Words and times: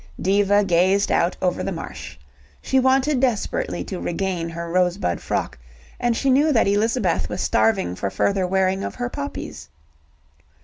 Diva 0.19 0.63
gazed 0.63 1.11
out 1.11 1.37
over 1.43 1.61
the 1.61 1.71
marsh. 1.71 2.17
She 2.59 2.79
wanted 2.79 3.19
desperately 3.19 3.83
to 3.83 3.99
regain 3.99 4.49
her 4.49 4.67
rosebud 4.67 5.21
frock, 5.21 5.59
and 5.99 6.17
she 6.17 6.31
knew 6.31 6.51
that 6.51 6.67
Elizabeth 6.67 7.29
was 7.29 7.39
starving 7.39 7.93
for 7.93 8.09
further 8.09 8.47
wearing 8.47 8.83
of 8.83 8.95
her 8.95 9.09
poppies. 9.11 9.69